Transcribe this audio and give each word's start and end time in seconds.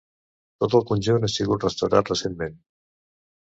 Tot 0.63 0.77
el 0.79 0.85
conjunt 0.91 1.27
ha 1.27 1.29
sigut 1.33 1.67
restaurat 1.67 2.11
recentment. 2.13 2.59